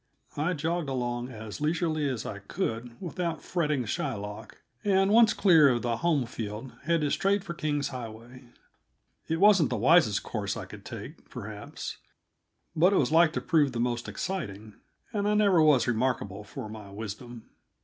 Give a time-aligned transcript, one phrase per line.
[0.35, 5.83] I jogged along as leisurely as I could without fretting Shylock, and, once clear of
[5.83, 8.45] the home field, headed straight for King's Highway.
[9.27, 11.97] It wasn't the wisest course I could take, perhaps,
[12.75, 14.73] but it was like to prove the most exciting,
[15.13, 17.51] and I never was remarkable for my wisdom.